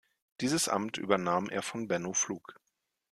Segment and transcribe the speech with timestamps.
[0.39, 2.55] Dieses Amt übernahm er von Benno Pflug.